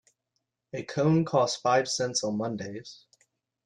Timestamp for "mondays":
2.35-3.05